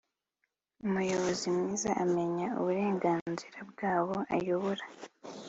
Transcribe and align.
Umuyobozi 0.85 1.45
mwiza 1.55 1.89
amenya 2.03 2.47
uburenganzira 2.59 3.57
bw 3.69 3.79
abo 3.95 4.17
ayobora 4.35 4.83